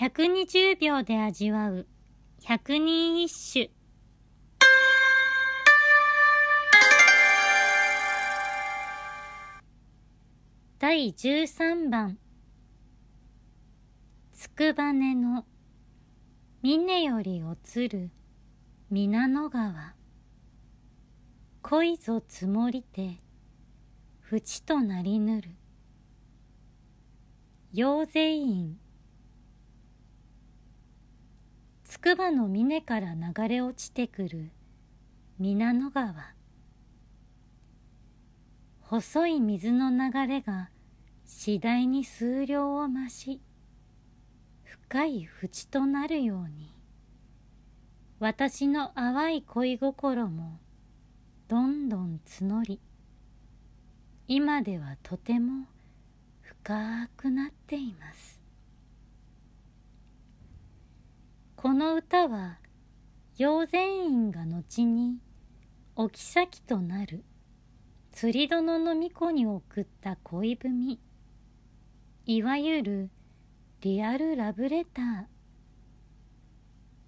[0.00, 1.86] 120秒で味わう。
[2.42, 3.70] 百人一首。
[10.78, 12.16] 第13番。
[14.32, 15.44] つくばねの。
[16.62, 17.42] 峰より
[17.74, 18.10] 移る。
[18.88, 19.94] 皆野川
[21.60, 23.18] 恋ぞ積もりて。
[24.20, 25.50] 淵となりぬる。
[27.74, 28.78] 陽勢院。
[32.00, 34.50] つくばの峰から流れ落ちてくる
[35.38, 36.32] 皆野川。
[38.80, 40.70] 細い水の流れが
[41.26, 43.42] 次第に数量を増し
[44.64, 46.72] 深い淵となるように。
[48.18, 50.58] 私の淡い恋心も
[51.48, 52.80] どんどん募り
[54.26, 55.66] 今ではとても
[56.40, 58.39] 深くなっています。
[61.62, 62.56] この歌は
[63.36, 65.18] 陽禅院が後に
[65.94, 67.22] お妃となる
[68.12, 70.98] 釣り殿の巫女に送った恋文。
[72.24, 73.10] いわゆる
[73.82, 75.24] リアルラブレター。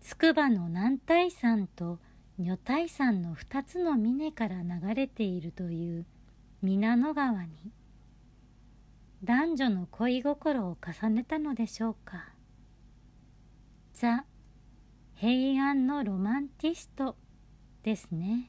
[0.00, 1.98] つくばの南大山と
[2.38, 6.06] 女大山の二つの峰から流れているという
[6.62, 7.72] 皆野川に
[9.24, 12.26] 男女の恋心を重ねたのでしょうか。
[13.92, 14.24] ザ・
[15.28, 17.16] 平安のロマンティスト
[17.82, 18.48] ですね。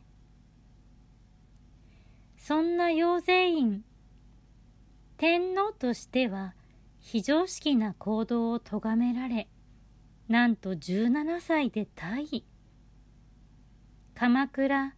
[2.37, 3.83] そんな養生院
[5.17, 6.53] 天皇としては
[6.99, 9.47] 非常識な行動を咎められ
[10.29, 12.45] なんと17歳で退位。
[14.13, 14.93] 鎌倉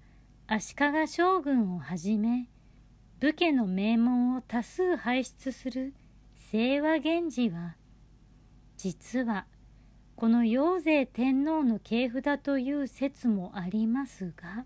[0.47, 2.49] 足利将軍をはじめ
[3.21, 5.93] 武家の名門を多数輩出する
[6.52, 7.77] 清和源氏は
[8.75, 9.45] 実は
[10.19, 14.65] この陽勢天皇の系譜だという説もありますが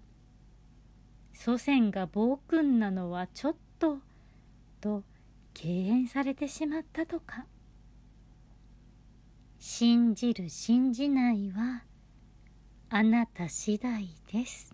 [1.32, 4.00] 祖先が暴君なのはちょっと
[4.82, 5.04] と
[5.54, 7.46] 敬遠されてしまったとか。
[9.60, 11.84] 信じる信じないは
[12.90, 14.73] あなた次第です。